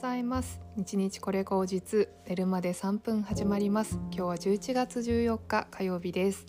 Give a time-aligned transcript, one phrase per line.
[0.00, 0.62] ざいます。
[0.76, 3.98] 日日これ口実寝るまで3分始まります。
[4.10, 6.46] 今日は11月14日火曜日です。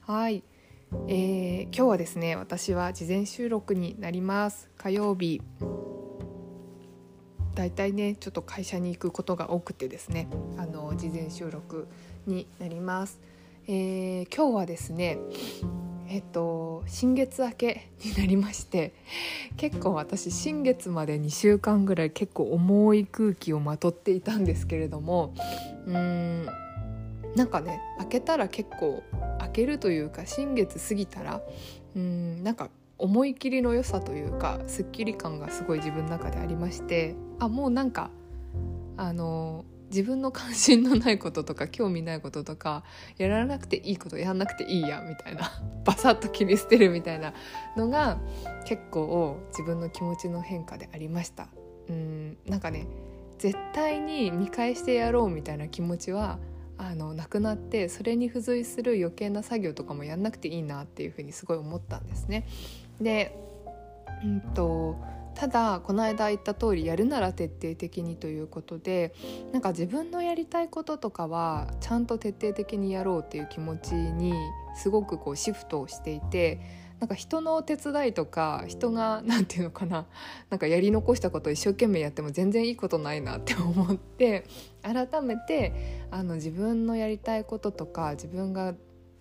[0.00, 0.42] はい、
[1.06, 4.68] えー、今日はですね私は事前収録になります。
[4.76, 5.40] 火曜日。
[7.54, 11.86] だいたいねちょっと会社に行くことが多くてですねあの事前収録
[12.26, 13.20] になります、
[13.66, 15.18] えー、今日はですね
[16.12, 18.92] えっと新月明けになりまして
[19.56, 25.32] 結構私新月まで2週間ぐらい結構重い空気をまとっていたんですけれども
[25.86, 26.46] うん
[27.36, 29.04] なんかね開けたら結構
[29.38, 31.42] 開けるというか新月過ぎたら
[31.94, 38.10] うんなんか思い切りの良さというかすっきり感がすごい自分の中でありましてあもうなんか
[38.96, 42.84] あの自分の関心のないこととか興味ないこととか
[43.18, 45.50] やらなくていいことやんなくていいやみたいな
[45.84, 47.34] バサッと切り捨てるみたいな
[47.76, 48.18] のが
[48.64, 51.48] 結構自分の気持ちの変化でありました
[51.88, 52.86] うんなんかね
[53.38, 56.38] 絶対に見返してやろうみたいな気持ちは
[56.78, 62.46] あのなくなってそれに付随する余計な作業とかもやんなくていいなっていうふうにすごい思ったんですね。
[63.00, 63.36] で
[64.22, 64.96] うんと
[65.40, 69.14] ただこの間言った通りやるなら徹底的にということで
[69.52, 74.34] なんか自分のやりたいこととかはちゃんと徹底的にやろうっていう気持ちに
[74.76, 76.60] すごくこうシフトをしていて
[76.98, 80.06] なんか人の手伝いとか人が 何て言うのかな
[80.50, 84.44] なんかやり残したこと一生懸命やっても全然いいことないなって思って
[84.82, 88.74] 改めてあの自分のやりたいこととか自分が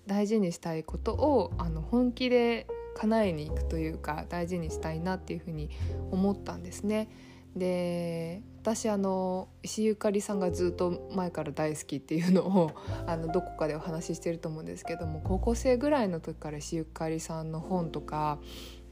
[0.06, 5.70] 大事にしたいことをあの本気で叶えに行くというか大事にしたいなっていうふうに
[6.12, 7.10] 思ったんですね。
[7.56, 12.72] で私あの石ゆかりさんがずっと前から大好きっていうのを
[13.08, 18.40] あのどこかでお話ししてると思うんですけども高校生ぐらいの時から石ゆかりさんの本とか、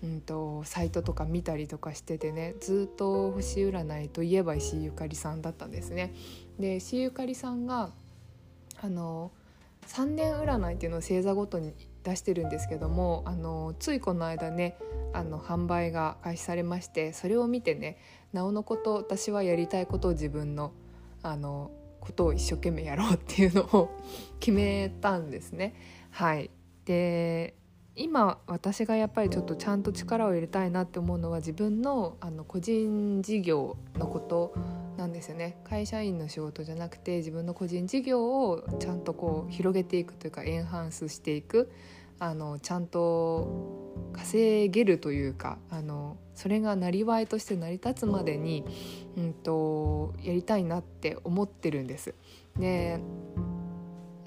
[0.03, 6.13] うんと、サイトとか見たりとかしててねずっと星占いといえば石ゆかりさんだったんですね。
[6.57, 7.91] で石ゆかりさんが
[8.81, 9.31] あの
[9.87, 11.73] 3年占いっていうのを星座ごとに
[12.07, 14.77] 出してるんですけどもあのついこの間ね
[15.13, 17.97] あの販売が開始されましてそれを見てね
[18.31, 20.71] なおのこと私はやりたいことを自分の
[21.21, 23.89] あのことを一生懸命やろうっていうのを
[24.39, 25.73] 決めたんですね。
[26.11, 26.49] はい。
[26.85, 27.55] で
[27.95, 34.53] 今私がやっぱりちょっとちゃんと力を入れたいなって思うのは自分のあの個人事業のこと
[34.97, 35.57] なんですよね。
[35.65, 41.69] 会社員の仕事じゃなくて自分の個人事業をちゃんとこう広げていくというかエンハンスしていく。
[42.19, 43.77] あのちゃんと
[44.13, 48.63] 稼げるというかあのそれがなりわいとして成り立つまでに、
[49.17, 52.13] うんと、やりたいなって思ってるんです。
[52.57, 52.99] で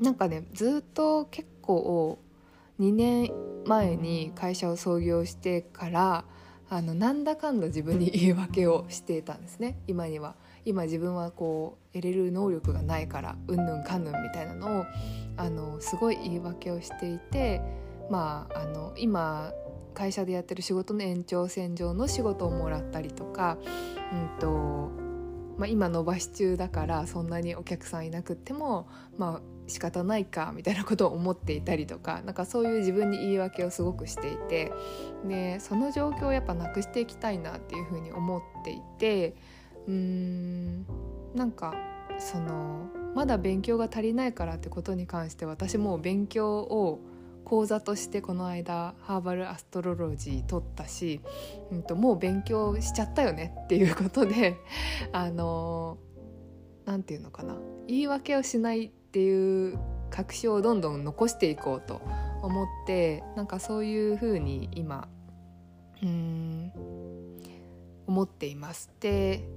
[0.01, 2.19] なんかねずっと結構
[2.81, 3.33] 2年
[3.67, 6.25] 前に会社を創業してから
[6.71, 10.35] あのなんだかんだ自分に言い訳をしていたんですね今には。
[10.65, 14.85] 今自分はこう得れる能力がないからうんぬんかんぬんみたいなのを
[15.37, 17.61] あのすごい言い訳をしていて
[18.11, 19.53] まああの今
[19.95, 23.59] 会社でやってる仕事の延長線上の仕事をもらったりとか、
[24.13, 24.91] うんと
[25.59, 28.89] まあ、今伸ばし中だからそんなにお客さんいなくても
[29.19, 34.73] まあ仕方ないかみたいなことを思っていたりとかなんかそういう自分に言い訳をすごくしていて
[35.25, 39.37] でその状況をやっぱなくしていきたいなっていうふうに思っていて
[39.91, 40.87] うーん
[41.35, 41.75] なんか
[42.19, 47.01] そのまだ勉強が足りないからってことに関して私も勉強を
[47.45, 51.21] 講座としてこの間ハーバルアストロロジー取ったし、
[51.73, 54.59] うんと、もう勉強しちゃったよねっていうことで
[55.13, 55.99] あの
[56.85, 57.57] 何て言うのかな
[57.89, 59.79] 言い訳をしないっていう
[60.11, 62.01] 確証をどんどん残していこうと
[62.43, 65.09] 思ってなんかそういうふうに今
[66.03, 66.73] うん
[68.07, 68.91] 思っています。
[69.01, 69.49] で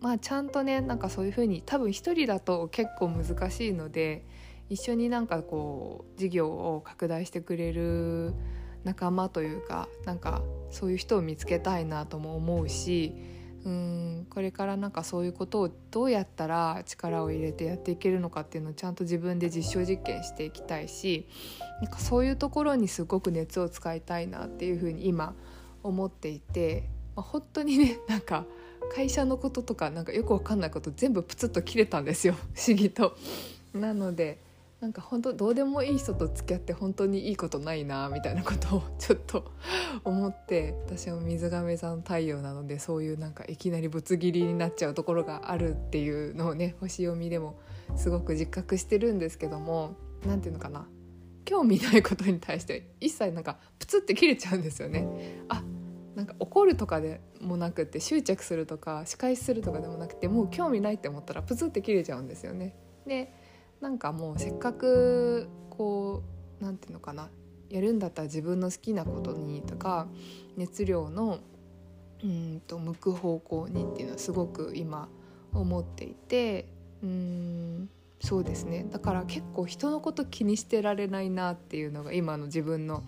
[0.00, 4.26] まあちゃんとねなんかそういうふうに多分一人だと結構難しいので
[4.68, 8.34] 一緒になんかこう事業を拡大してくれる
[8.84, 13.14] 仲間というかなんかそういう人を見つけたいなとも思うし
[13.64, 21.26] うんこれからなんかそういうことをどうやったら力を入れてやっていけるのかっていうのをちゃんと自分で実証実験していきたいし
[21.82, 25.34] なんかそういうところにすごく熱を使いたいなっていうふうに今
[25.82, 28.46] 思っていて、まあ、本当にねなんか
[28.94, 33.16] 会社のこととかなんかよくわかんないこと全部プツッと切れたんですよ 不思議と。
[33.74, 34.44] なので
[34.80, 39.50] なんか本当どうでもいい人と付き合って本当にいいことないなみたいなことをちょっと
[40.04, 47.58] 思って私は水亀座の太陽なのでそういうなんかいきなりぶつ切りになっちゃうところがあるっていうのをね星読みでも
[47.96, 49.96] すごく実覚してるんですけども
[50.26, 50.86] 何て言うのかな
[51.46, 55.06] 興味ないことに対して一切なんかプツって切れちゃうんですよね。
[55.48, 55.62] あ
[56.16, 62.74] なんか怒るとかでもなくて執着するとか仕返しするとかでもなくてもう興味ないって思ったらプツって切れちゃうんですよね。
[63.06, 63.32] で
[63.82, 66.22] なんかもうせっかくこ
[66.58, 67.28] う何て言うのかな
[67.68, 70.08] やるんだったら自分の好きなことにとか
[70.56, 71.40] 熱量の
[72.24, 75.10] うんと向く方向にっていうのはすごく今
[75.52, 76.66] 思っていて
[77.02, 77.90] うん
[78.20, 83.04] そうですねだから結構人のこと気にしてられないなっていうのが今の自分の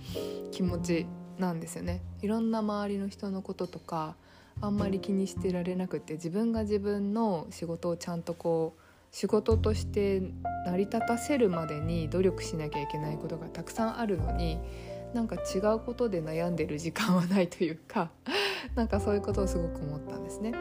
[0.53, 1.07] 気持ち
[1.39, 2.03] なんですよね。
[2.23, 4.17] いろんな周りの人のこととか
[4.61, 8.81] あんまり気にしてられなくて自分が自分の仕事をちゃんとこう
[9.11, 10.21] 仕事として
[10.67, 14.59] 成り立たせるまでに努力しなきゃいけないことがたくさんあるのに
[15.15, 18.11] なんか違うことで悩んでる時間はないというか
[18.75, 20.53] なんかそういうことをすごく思ったんですね。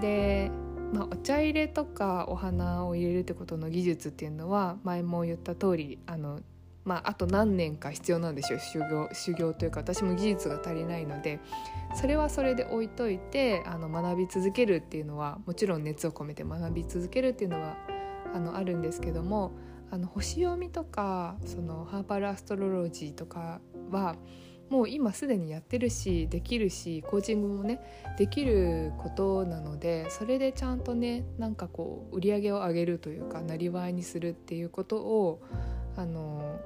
[0.00, 0.50] で
[0.92, 6.40] まあ、お茶入れとかお花を入れるってことの技術っていうのは前も言った通りあの
[6.84, 8.58] まあ、あと何年か必要なんでしょう。
[8.58, 11.40] 修行修行というか私も技術が足りないので
[11.94, 17.76] それはそれで置いといてあの学び続けるっていうのはもちろん熱を込めて学び続けるっていうのは
[18.34, 19.52] あのあるんですけども
[19.90, 23.60] あの星読みとかそのハーパルアストロロジーとか
[23.90, 24.16] は
[24.70, 27.80] もう今すでにやってるしできるしコーチングもね
[28.16, 35.42] できることなのでそれでちゃんとねなんかこう売り上げを上げるというかなりわいにするっていうことを
[35.96, 36.60] あの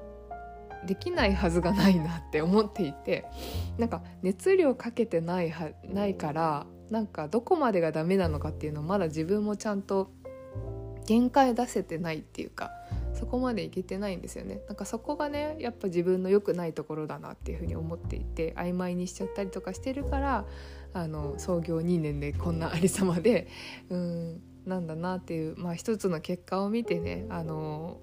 [0.86, 3.24] できないはずがないなって思っていて
[3.78, 10.10] なんか熱量かけてないはないからなんかどこまでがダメなのかっていうのをまだ自分もちゃんと
[11.06, 12.70] 限界出せてないっていうか
[13.24, 14.60] そこまでいけてないんですよね。
[14.68, 20.44] なんかそこがねやっぱ自分の良くないところだなっていうふうに思っていて曖昧にしちゃったりとかしてるから
[20.92, 23.48] あの創業2年でこんなありさまで
[23.88, 27.98] うんなんだなっていう、まあ、一つの結果を見てねあの、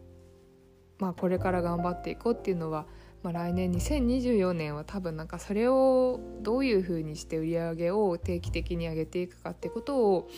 [0.97, 2.88] まあ、これから頑張っていこうっていうのは
[3.24, 10.29] まあ、来年2024年は多分なんかそれをどういうふうにして売り上げを定期的に上げていくかってことを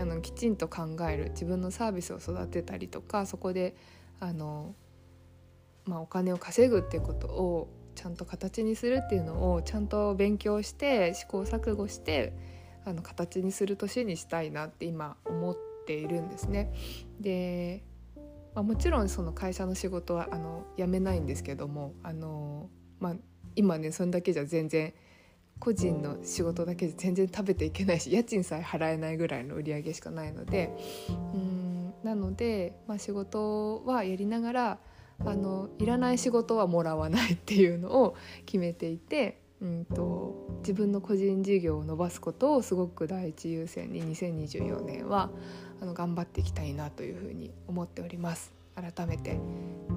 [0.00, 3.76] あのきちんと考える自分のサービスを育てたりとかそこで
[4.22, 4.76] あの、
[5.84, 12.32] まあ、お金を稼ぐっていうことをちゃんと形にするっていうのをちゃんと勉強して試行錯誤して
[12.84, 16.72] あの形にする年にしたいなって今思っているんですね。
[17.20, 17.82] で
[18.54, 22.68] まあ、もちろんその会社の仕事はあの辞めないんですけどもあの、
[23.00, 23.14] まあ、
[23.56, 24.92] 今ねそんだけじゃ全然
[25.58, 30.70] 個人の仕事だけで全然食べていけないし家賃さえ払えないぐらいの売り上げしかないので
[31.08, 31.61] うん
[32.04, 34.78] なので、まあ、仕事はやりながら
[35.24, 38.16] あのいらない仕事はもらわないっていうのを
[38.46, 39.40] 決めていて。
[39.62, 45.30] うんと自分の個人事業を伸ばすことをすごく第一優先に2024年は
[45.80, 49.38] あの頑張っていきたいなというふうに思っております改めて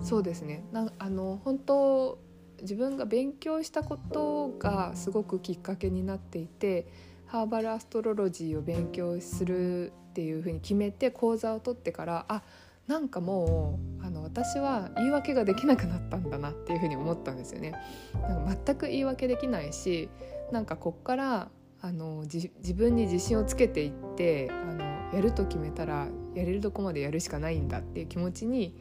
[0.04, 2.19] そうですねなあの本当
[2.62, 6.88] 自分が勉強したことがすごくきっかけになっていて
[7.36, 12.44] ハーバルアストロロジーを勉強するっていうふうに決めて講座を取ってからあ
[12.88, 17.74] なんかもうあの私は言い訳ができなくなったんだなっていうふうに思ったんですよね。
[18.14, 20.08] なんか全く言い訳できないし
[20.54, 21.50] なんかこっから
[21.82, 28.78] あの自分に自信をつけていってあのやると決めたらやれるとこまでやるしかないんだっていう気持ちに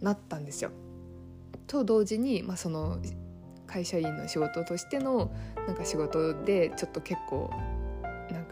[0.00, 0.70] なったんですよ。
[1.66, 3.02] と同時に、まあ、その
[3.66, 5.30] 会社員の仕事としての
[5.66, 7.50] なんか仕事でちょっと結構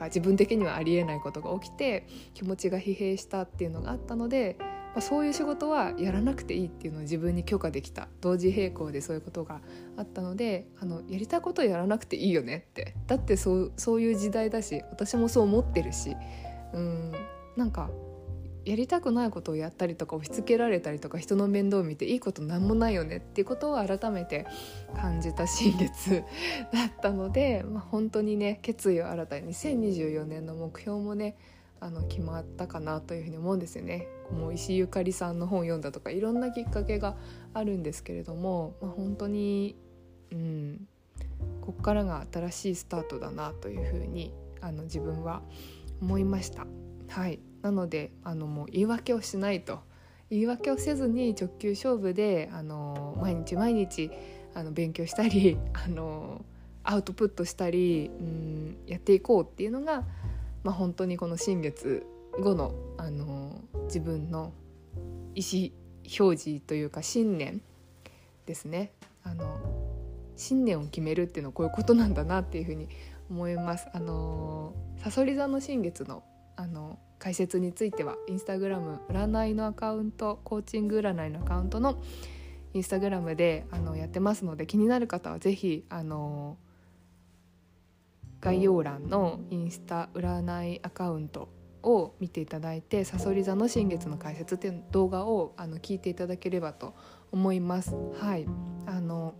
[0.01, 4.67] か自分的にはありえないことが起きて気持ちが疲弊したっていうのがあったので、ま
[4.97, 8.09] あ、そういう仕事はやらなくていいっていうのを自分に許可できた。
[8.21, 9.61] 同時並行でそういうことが
[9.97, 12.95] あったのであのやりたいことやらなくていいよねって。
[13.07, 16.17] だってそうそういう時代だし私もそう思ってるし
[16.73, 17.13] うん
[17.57, 17.91] なんか
[18.65, 24.47] やりたくないことをやったりとか押し付けられたりとか人の面倒を見ていいことなんもないよねっていうことを改めて
[24.95, 26.23] 感じた新月
[26.73, 31.37] だったので、 まあ、本当にね決意を新たに2024年の目標もね
[31.81, 34.07] あの決まったかなというふうに思うんですよね。
[34.31, 37.17] もう石井ゆかりさんの本を読んだとかいろんなきっかけが
[37.55, 39.77] あるんですけれども、まあ、本当に、
[40.31, 40.87] うん、
[41.63, 45.43] こっからが新しいスタートだなというふうにあの自分は
[46.03, 46.67] 思いました。
[47.09, 49.81] はいなのであのもう言い訳をしないと
[50.31, 54.11] 言い訳をせずに直球勝負であの毎日毎日
[54.55, 56.45] あの勉強したり あの
[56.85, 60.05] アウトプットしたり、うん、やっていこうっていうのが、
[60.63, 62.07] まあ、本当にこの新月
[62.41, 64.53] 後のあの自分の
[65.35, 65.71] 意思
[66.19, 67.61] 表示というか信念
[68.47, 69.45] ですねあの
[70.37, 72.89] 信念を決めるっていうのはこういうことなんだなっていうふうに
[73.31, 73.89] 思います。
[73.93, 76.23] あのさそり座の新月の
[76.61, 82.03] あの解説についてはインスタグラム占いのアカウントコーチング占いのアカウントの
[82.75, 86.59] インスタグラムであのやってますので気になる方は是非あの
[88.43, 91.49] 概要欄のインスタ占いアカウント
[91.83, 96.95] を見ていただいて「さそり座の新月の解説」っていう動画をあの聞いていただければと
[97.33, 97.95] 思います。
[98.19, 98.47] はい
[98.85, 99.35] あの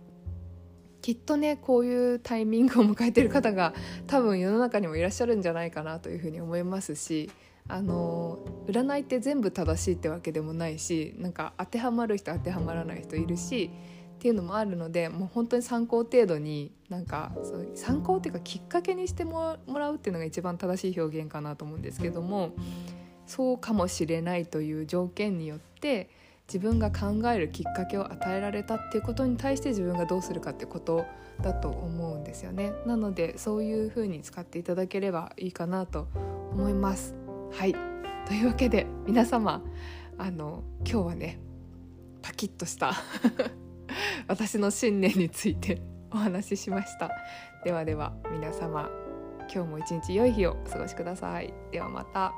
[1.01, 3.73] きっとねこういうタイミングを迎えてる方が
[4.07, 7.29] 多分世の中にもいらっしゃるんじゃないかなというふうに思いますし
[7.67, 13.71] あの占いって全部正しいってわけでもないしなんか当てはまる人当てはまらない人いるし
[14.15, 22.53] っていうのもあるのでもう本当に参考程度になんかそ参考っていうかきっかけにしてもらうっていうのが一番正しい表現かなと思うんですけども
[23.25, 26.09] そうかもしれないという条件によって
[26.51, 31.05] 自分が考えるきっかけを与えられたっていうことに対して自分がどうするかってこと
[31.41, 32.73] だと思うんですよね。
[32.85, 36.09] なのでそういう風に使っていただければいいかなと
[36.51, 37.15] 思います。
[37.53, 37.73] はい
[38.27, 39.63] というわけで皆様
[40.17, 41.39] あの今日はね
[42.21, 42.93] パキッとした
[44.27, 45.81] 私の信念について
[46.11, 47.09] お話ししました
[47.63, 48.89] ではでは皆様
[49.53, 52.33] 今日も一日良い日をお過ごしくださいではまた